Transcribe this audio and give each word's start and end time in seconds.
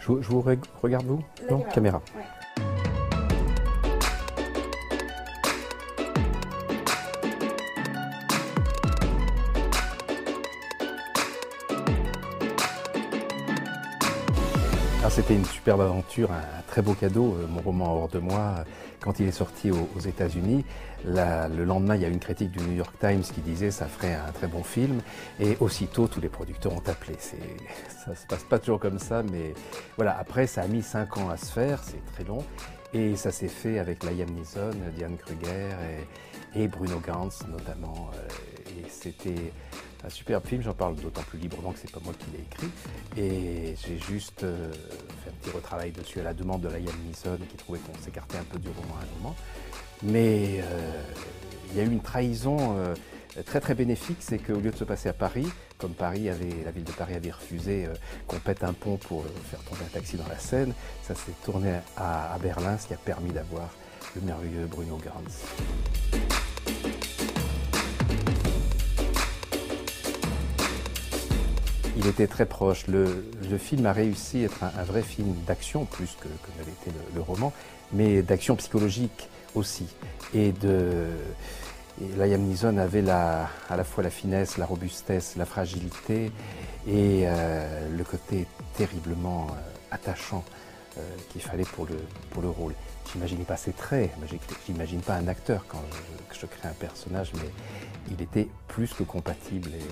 Je, 0.00 0.06
vous- 0.06 0.22
je 0.22 0.28
vous 0.28 0.40
reg- 0.40 0.64
regarde 0.82 1.04
vous 1.06 1.22
La 1.48 1.52
Non, 1.56 1.60
caméra. 1.72 2.00
Ouais. 2.16 2.22
Ah, 15.10 15.12
C'était 15.12 15.34
une 15.34 15.44
superbe 15.44 15.80
aventure, 15.80 16.30
un, 16.30 16.62
très 16.68 16.82
beau 16.82 16.94
cadeau, 16.94 17.34
euh, 17.34 17.48
mon 17.48 17.60
roman 17.62 17.94
Hors 17.96 18.08
de 18.08 18.20
moi. 18.20 18.54
euh, 18.58 18.64
Quand 19.00 19.18
il 19.18 19.26
est 19.26 19.32
sorti 19.32 19.72
aux, 19.72 19.98
États-Unis, 19.98 20.64
le 21.04 21.64
lendemain, 21.64 21.96
il 21.96 22.02
y 22.02 22.04
a 22.04 22.08
une 22.08 22.20
critique 22.20 22.52
du 22.52 22.60
New 22.60 22.76
York 22.76 22.94
Times 23.00 23.22
qui 23.22 23.40
disait 23.40 23.72
ça 23.72 23.86
ferait 23.86 24.14
un 24.14 24.30
très 24.30 24.46
bon 24.46 24.62
film. 24.62 25.00
Et 25.40 25.56
aussitôt, 25.58 26.06
tous 26.06 26.20
les 26.20 26.28
producteurs 26.28 26.72
ont 26.74 26.82
appelé. 26.86 27.16
Ça 28.04 28.14
se 28.14 28.24
passe 28.28 28.44
pas 28.44 28.60
toujours 28.60 28.78
comme 28.78 29.00
ça, 29.00 29.24
mais 29.24 29.52
voilà. 29.96 30.16
Après, 30.16 30.46
ça 30.46 30.62
a 30.62 30.66
mis 30.68 30.82
cinq 30.82 31.16
ans 31.18 31.28
à 31.28 31.36
se 31.36 31.46
faire, 31.46 31.80
c'est 31.82 32.04
très 32.14 32.22
long. 32.24 32.44
Et 32.94 33.16
ça 33.16 33.30
s'est 33.32 33.48
fait 33.48 33.78
avec 33.80 34.04
Liam 34.04 34.30
Neeson, 34.30 34.70
Diane 34.96 35.16
Kruger 35.16 35.70
et, 36.54 36.62
et 36.62 36.68
Bruno 36.68 37.00
Gantz 37.04 37.44
notamment. 37.48 38.10
euh, 38.14 38.28
Et 38.78 38.88
c'était 38.88 39.52
un 40.04 40.08
superbe 40.08 40.46
film, 40.46 40.62
j'en 40.62 40.74
parle 40.74 40.96
d'autant 40.96 41.22
plus 41.22 41.38
librement 41.38 41.72
que 41.72 41.78
c'est 41.78 41.90
pas 41.90 42.00
moi 42.02 42.14
qui 42.18 42.30
l'ai 42.30 42.42
écrit. 42.42 42.70
Et 43.16 43.74
j'ai 43.84 43.98
juste 43.98 44.44
euh, 44.44 44.72
fait 45.22 45.30
un 45.30 45.32
petit 45.42 45.50
retravail 45.50 45.92
dessus 45.92 46.20
à 46.20 46.22
la 46.22 46.34
demande 46.34 46.62
de 46.62 46.68
Liam 46.68 46.94
Neeson 47.06 47.38
qui 47.48 47.56
trouvait 47.56 47.78
qu'on 47.80 47.98
s'écartait 48.02 48.38
un 48.38 48.44
peu 48.44 48.58
du 48.58 48.68
roman 48.68 48.94
à 49.00 49.04
un 49.04 49.18
moment. 49.18 49.36
Mais 50.02 50.60
euh, 50.62 51.02
il 51.70 51.78
y 51.78 51.80
a 51.80 51.84
eu 51.84 51.90
une 51.90 52.00
trahison 52.00 52.76
euh, 52.78 52.94
très 53.44 53.60
très 53.60 53.74
bénéfique, 53.74 54.18
c'est 54.20 54.38
qu'au 54.38 54.58
lieu 54.58 54.70
de 54.70 54.76
se 54.76 54.84
passer 54.84 55.08
à 55.08 55.12
Paris, 55.12 55.46
comme 55.78 55.92
Paris 55.92 56.28
avait, 56.28 56.64
la 56.64 56.70
ville 56.70 56.84
de 56.84 56.92
Paris 56.92 57.14
avait 57.14 57.30
refusé 57.30 57.86
qu'on 58.26 58.38
pète 58.38 58.64
un 58.64 58.72
pont 58.72 58.96
pour 58.96 59.24
faire 59.50 59.60
tomber 59.60 59.82
un 59.84 59.92
taxi 59.92 60.16
dans 60.16 60.26
la 60.26 60.38
Seine, 60.38 60.74
ça 61.02 61.14
s'est 61.14 61.32
tourné 61.44 61.78
à, 61.96 62.34
à 62.34 62.38
Berlin, 62.38 62.76
ce 62.76 62.88
qui 62.88 62.94
a 62.94 62.98
permis 62.98 63.30
d'avoir 63.30 63.70
le 64.16 64.22
merveilleux 64.22 64.66
Bruno 64.66 64.96
Gantz. 64.96 65.44
Il 72.02 72.06
était 72.06 72.26
très 72.26 72.46
proche. 72.46 72.86
Le, 72.86 73.06
film 73.58 73.84
a 73.84 73.92
réussi 73.92 74.38
à 74.38 74.44
être 74.44 74.64
un, 74.64 74.84
vrai 74.84 75.02
film 75.02 75.34
d'action, 75.46 75.84
plus 75.84 76.16
que, 76.18 76.28
que 76.28 76.58
n'avait 76.58 76.72
été 76.72 76.90
le, 77.14 77.20
roman, 77.20 77.52
mais 77.92 78.22
d'action 78.22 78.56
psychologique 78.56 79.28
aussi. 79.54 79.86
Et 80.32 80.52
de. 80.52 81.08
Et 82.00 82.16
Liam 82.16 82.40
Neeson 82.40 82.78
avait 82.78 83.06
à 83.10 83.50
la 83.76 83.84
fois 83.84 84.02
la 84.02 84.08
finesse, 84.08 84.56
la 84.56 84.64
robustesse, 84.64 85.36
la 85.36 85.44
fragilité 85.44 86.32
et 86.86 87.24
euh, 87.26 87.88
le 87.94 88.04
côté 88.04 88.46
terriblement 88.78 89.48
euh, 89.50 89.54
attachant 89.90 90.42
euh, 90.96 91.02
qu'il 91.28 91.42
fallait 91.42 91.64
pour 91.64 91.84
le, 91.84 91.96
pour 92.30 92.40
le 92.40 92.48
rôle. 92.48 92.72
J'imaginais 93.12 93.44
pas 93.44 93.58
ses 93.58 93.72
traits, 93.72 94.10
j'imagine 94.66 95.00
pas 95.00 95.16
un 95.16 95.28
acteur 95.28 95.66
quand 95.68 95.82
je, 96.32 96.46
crée 96.46 96.68
un 96.68 96.72
personnage, 96.72 97.32
mais 97.34 97.50
il 98.10 98.22
était 98.22 98.48
plus 98.68 98.94
que 98.94 99.02
compatible 99.02 99.68
et 99.68 99.82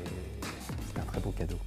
c'était 0.86 1.00
un 1.00 1.10
très 1.10 1.20
beau 1.20 1.32
cadeau. 1.32 1.58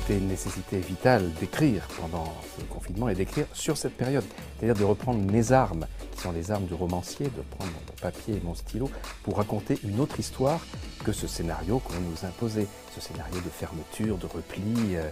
C'était 0.00 0.18
une 0.18 0.28
nécessité 0.28 0.78
vitale 0.78 1.32
d'écrire 1.34 1.86
pendant 2.00 2.32
ce 2.56 2.64
confinement 2.64 3.08
et 3.08 3.14
d'écrire 3.14 3.46
sur 3.52 3.76
cette 3.76 3.96
période. 3.96 4.24
C'est-à-dire 4.58 4.78
de 4.80 4.84
reprendre 4.84 5.20
mes 5.20 5.52
armes, 5.52 5.86
qui 6.12 6.22
sont 6.22 6.32
les 6.32 6.50
armes 6.50 6.64
du 6.66 6.74
romancier, 6.74 7.26
de 7.26 7.42
prendre 7.56 7.70
mon 7.72 8.00
papier 8.00 8.36
et 8.36 8.40
mon 8.42 8.54
stylo 8.54 8.90
pour 9.22 9.36
raconter 9.36 9.78
une 9.84 10.00
autre 10.00 10.18
histoire 10.20 10.60
que 11.04 11.12
ce 11.12 11.26
scénario 11.26 11.80
qu'on 11.80 12.00
nous 12.00 12.26
imposait. 12.26 12.66
Ce 12.94 13.00
scénario 13.00 13.40
de 13.40 13.50
fermeture, 13.50 14.16
de 14.16 14.26
repli. 14.26 14.96
euh, 14.96 15.08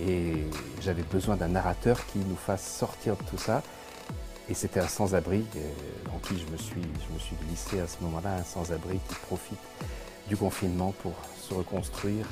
et 0.00 0.46
j'avais 0.80 1.02
besoin 1.02 1.36
d'un 1.36 1.48
narrateur 1.48 2.04
qui 2.06 2.18
nous 2.18 2.36
fasse 2.36 2.66
sortir 2.66 3.16
de 3.16 3.22
tout 3.24 3.38
ça. 3.38 3.62
Et 4.48 4.54
c'était 4.54 4.80
un 4.80 4.88
sans-abri 4.88 5.44
euh, 5.56 6.14
en 6.14 6.18
qui 6.18 6.38
je 6.38 6.50
me, 6.50 6.56
suis, 6.56 6.82
je 6.82 7.14
me 7.14 7.18
suis 7.18 7.36
glissé 7.46 7.80
à 7.80 7.86
ce 7.86 8.02
moment-là, 8.02 8.36
un 8.36 8.44
sans-abri 8.44 8.98
qui 9.08 9.14
profite 9.26 9.58
du 10.28 10.36
confinement 10.36 10.94
pour 11.02 11.12
se 11.40 11.54
reconstruire, 11.54 12.26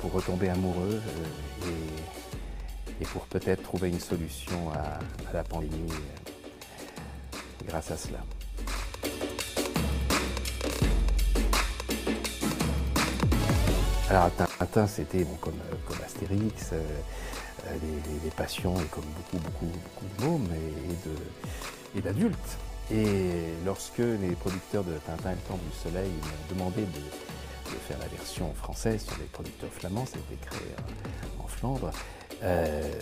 pour 0.00 0.12
retomber 0.12 0.48
amoureux 0.48 1.00
euh, 1.64 1.70
et, 3.00 3.04
pour 3.06 3.22
peut-être 3.26 3.62
trouver 3.62 3.88
une 3.88 4.00
solution 4.00 4.70
à, 4.72 4.98
la 5.32 5.42
pandémie 5.44 5.92
euh, 5.92 7.38
grâce 7.66 7.90
à 7.90 7.96
cela. 7.96 8.18
Alors 14.10 14.30
Tintin, 14.58 14.86
c'était 14.86 15.20
euh, 15.20 15.24
comme 15.42 15.98
Astérix, 16.04 16.72
les, 18.24 18.30
passions 18.30 18.74
et 18.80 18.86
comme 18.86 19.04
beaucoup, 19.04 19.38
beaucoup, 19.44 19.66
beaucoup 19.66 20.06
de 20.18 20.24
mômes 20.24 20.48
et, 20.54 21.08
de- 21.08 21.98
et 21.98 22.02
d'adultes. 22.02 22.58
Et 22.90 23.52
lorsque 23.66 23.98
les 23.98 24.34
producteurs 24.40 24.84
de 24.84 24.94
Tintin 25.06 25.32
et 25.32 25.34
le 25.34 25.40
temps 25.40 25.58
du 25.58 25.76
soleil 25.76 26.10
m'ont 26.10 26.54
demandé 26.56 26.82
de, 26.82 27.27
de 27.70 27.78
faire 27.86 27.98
la 27.98 28.06
version 28.06 28.52
française 28.54 29.04
sur 29.04 29.16
les 29.18 29.26
producteurs 29.26 29.70
flamands, 29.72 30.06
c'était 30.06 30.36
créé 30.46 30.68
euh, 30.78 31.42
en 31.44 31.46
Flandre. 31.46 31.90
euh, 32.42 32.92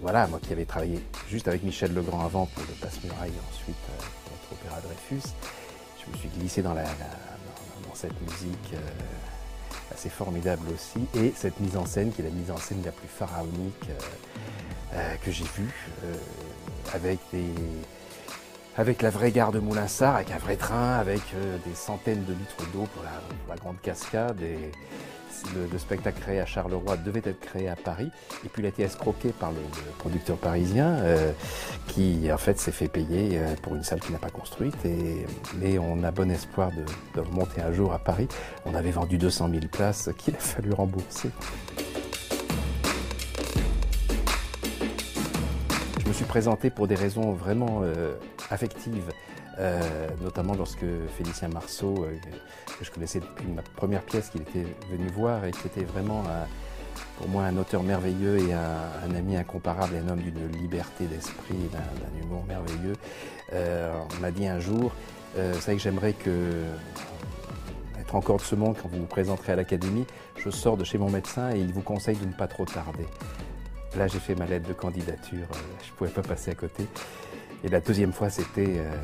voilà, 0.00 0.26
moi 0.26 0.40
qui 0.40 0.52
avais 0.52 0.64
travaillé 0.64 1.00
juste 1.28 1.48
avec 1.48 1.62
Michel 1.62 1.94
Legrand 1.94 2.24
avant 2.24 2.46
pour 2.46 2.64
le 2.68 2.74
Passe-Muraille 2.74 3.30
et 3.30 3.54
ensuite 3.54 3.76
euh, 3.90 4.04
notre 4.30 4.52
opéra 4.52 4.80
Dreyfus, 4.80 5.28
je 6.04 6.12
me 6.12 6.16
suis 6.16 6.28
glissé 6.28 6.62
dans, 6.62 6.74
cette 7.94 8.20
musique 8.22 8.74
euh, 8.74 8.78
assez 9.92 10.08
formidable 10.08 10.66
aussi, 10.74 11.06
et 11.14 11.32
cette 11.36 11.60
mise 11.60 11.76
en 11.76 11.86
scène 11.86 12.12
qui 12.12 12.22
est 12.22 12.24
la 12.24 12.30
mise 12.30 12.50
en 12.50 12.56
scène 12.56 12.82
la 12.84 12.92
plus 12.92 13.08
pharaonique 13.08 13.88
euh, 13.88 13.98
euh, 14.94 15.14
que 15.24 15.30
j'ai 15.30 15.44
vue, 15.56 15.90
euh, 16.04 16.14
avec 16.94 17.18
des, 17.32 17.44
avec 18.76 19.02
la 19.02 19.10
vraie 19.10 19.32
gare 19.32 19.52
de 19.52 19.58
Moulinsart, 19.58 20.16
avec 20.16 20.30
un 20.30 20.38
vrai 20.38 20.56
train, 20.56 20.94
avec 20.94 21.20
euh, 21.34 21.58
des 21.66 21.74
centaines 21.74 22.24
de 22.24 22.32
litres 22.32 22.70
d'eau 22.72 22.86
pour 22.94 23.02
la, 23.02 23.10
pour 23.10 23.54
la 23.54 23.56
grande 23.56 23.80
cascade. 23.82 24.40
Et 24.42 24.72
le, 25.54 25.66
le 25.70 25.78
spectacle 25.78 26.20
créé 26.20 26.40
à 26.40 26.46
Charleroi 26.46 26.96
devait 26.96 27.22
être 27.24 27.40
créé 27.40 27.68
à 27.68 27.76
Paris. 27.76 28.10
Et 28.44 28.48
puis 28.48 28.62
il 28.62 28.66
a 28.66 28.68
été 28.68 28.82
escroqué 28.82 29.30
par 29.30 29.50
le, 29.50 29.58
le 29.58 29.92
producteur 29.98 30.36
parisien 30.36 30.96
euh, 31.00 31.32
qui 31.88 32.30
en 32.32 32.38
fait 32.38 32.58
s'est 32.58 32.72
fait 32.72 32.88
payer 32.88 33.38
euh, 33.38 33.54
pour 33.60 33.74
une 33.74 33.82
salle 33.82 34.00
qu'il 34.00 34.12
n'a 34.12 34.18
pas 34.18 34.30
construite. 34.30 34.76
Et, 34.84 35.26
mais 35.60 35.78
on 35.78 36.02
a 36.04 36.10
bon 36.10 36.30
espoir 36.30 36.70
de, 36.70 36.84
de 37.14 37.26
remonter 37.26 37.60
un 37.60 37.72
jour 37.72 37.92
à 37.92 37.98
Paris. 37.98 38.28
On 38.64 38.74
avait 38.74 38.92
vendu 38.92 39.18
200 39.18 39.50
000 39.50 39.66
places 39.70 40.10
qu'il 40.16 40.34
a 40.34 40.38
fallu 40.38 40.72
rembourser. 40.72 41.30
Me 46.12 46.14
suis 46.14 46.26
présenté 46.26 46.68
pour 46.68 46.86
des 46.86 46.94
raisons 46.94 47.32
vraiment 47.32 47.80
euh, 47.82 48.12
affectives, 48.50 49.10
euh, 49.58 49.80
notamment 50.20 50.52
lorsque 50.52 50.84
Félicien 51.16 51.48
Marceau, 51.48 52.04
euh, 52.04 52.14
que 52.78 52.84
je 52.84 52.90
connaissais 52.90 53.20
depuis 53.20 53.46
ma 53.46 53.62
première 53.62 54.02
pièce 54.02 54.28
qu'il 54.28 54.42
était 54.42 54.66
venu 54.90 55.06
voir 55.08 55.42
et 55.46 55.52
qui 55.52 55.66
était 55.68 55.84
vraiment 55.84 56.22
pour 57.16 57.28
moi 57.30 57.44
un 57.44 57.56
auteur 57.56 57.82
merveilleux 57.82 58.46
et 58.46 58.52
un, 58.52 59.14
ami 59.16 59.36
incomparable, 59.38 59.94
un 59.96 60.10
homme 60.10 60.20
d'une 60.20 60.52
liberté 60.60 61.06
d'esprit, 61.06 61.70
d'un 61.72 62.22
humour 62.22 62.44
merveilleux. 62.46 62.96
M'a 64.20 64.30
dit 64.30 64.46
un 64.46 64.60
jour, 64.60 64.92
vous 65.34 65.60
savez 65.60 65.78
que 65.78 65.82
j'aimerais 65.82 66.12
que 66.12 66.64
être 67.98 68.14
encore 68.16 68.36
de 68.36 68.42
ce 68.42 68.54
monde 68.54 68.76
quand 68.82 68.88
vous 68.90 68.98
vous 68.98 69.06
présenterez 69.06 69.52
à 69.52 69.56
l'académie, 69.56 70.04
je 70.36 70.50
sors 70.50 70.76
de 70.76 70.84
chez 70.84 70.98
mon 70.98 71.08
médecin 71.08 71.54
et 71.54 71.58
il 71.58 71.72
vous 71.72 71.80
conseille 71.80 72.16
de 72.16 72.26
ne 72.26 72.34
pas 72.34 72.48
trop 72.48 72.66
tarder. 72.66 73.06
Là, 73.96 74.06
j'ai 74.08 74.18
fait 74.20 74.34
ma 74.34 74.46
lettre 74.46 74.66
de 74.66 74.72
candidature, 74.72 75.46
euh, 75.52 75.56
je 75.84 75.90
ne 75.90 75.96
pouvais 75.96 76.10
pas 76.10 76.22
passer 76.22 76.50
à 76.50 76.54
côté. 76.54 76.86
Et 77.62 77.68
la 77.68 77.80
deuxième 77.80 78.12
fois, 78.12 78.30
c'était 78.30 78.78
euh, 78.78 78.96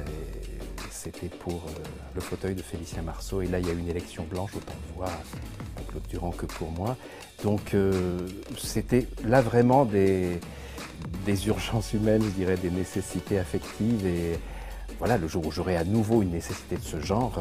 pour 1.40 1.54
euh, 1.54 1.72
le 2.14 2.20
fauteuil 2.20 2.54
de 2.54 2.62
Félicien 2.62 3.02
Marceau. 3.02 3.42
Et 3.42 3.46
là, 3.46 3.58
il 3.58 3.66
y 3.66 3.70
a 3.70 3.74
une 3.74 3.88
élection 3.88 4.24
blanche, 4.24 4.50
autant 4.56 4.72
de 4.72 4.94
voix 4.94 5.10
pour 5.76 5.86
Claude 5.88 6.06
Durand 6.08 6.30
que 6.30 6.46
pour 6.46 6.70
moi. 6.70 6.96
Donc, 7.44 7.76
c'était 8.56 9.06
là 9.24 9.40
vraiment 9.42 9.84
des, 9.84 10.40
des 11.24 11.46
urgences 11.46 11.92
humaines, 11.92 12.22
je 12.22 12.30
dirais, 12.30 12.56
des 12.56 12.70
nécessités 12.70 13.38
affectives. 13.38 14.06
Et 14.06 14.38
voilà, 14.98 15.18
le 15.18 15.28
jour 15.28 15.46
où 15.46 15.50
j'aurai 15.50 15.76
à 15.76 15.84
nouveau 15.84 16.22
une 16.22 16.32
nécessité 16.32 16.76
de 16.76 16.82
ce 16.82 17.00
genre, 17.00 17.40